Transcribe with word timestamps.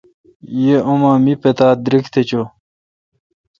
یہ 0.63 0.75
اما 0.91 1.11
می 1.23 1.33
پتا 1.43 1.67
دریگ 1.85 2.05
چو۔ 2.29 2.41